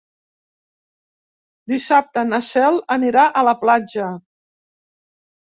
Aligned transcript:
Dissabte 1.73 2.23
na 2.31 2.39
Cel 2.49 2.81
anirà 2.97 3.27
a 3.29 3.45
la 3.51 3.55
platja. 3.61 4.09